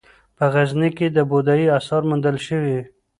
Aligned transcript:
په 0.37 0.45
غزني 0.53 0.89
کې 0.97 1.07
د 1.11 1.17
بودايي 1.29 1.67
اثار 1.77 2.01
موندل 2.09 2.37
شوي 2.47 2.79